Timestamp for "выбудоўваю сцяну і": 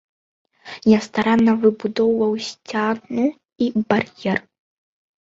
1.67-3.65